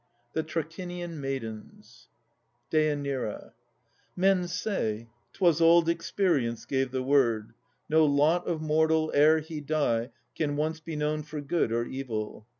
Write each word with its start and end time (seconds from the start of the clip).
THE 0.33 0.41
TRACHINIAN 0.41 1.21
MAIDENS 1.21 2.07
DÊANIRA. 2.71 3.51
Men 4.15 4.47
say, 4.47 5.09
'twas 5.33 5.61
old 5.61 5.87
experience 5.87 6.65
gave 6.65 6.89
the 6.89 7.03
word, 7.03 7.53
'No 7.87 8.03
lot 8.07 8.47
of 8.47 8.63
mortal, 8.63 9.11
ere 9.13 9.41
he 9.41 9.61
die, 9.61 10.09
can 10.33 10.55
once 10.55 10.79
Be 10.79 10.95
known 10.95 11.21
for 11.21 11.39
good 11.39 11.71
or 11.71 11.85
evil.' 11.85 12.47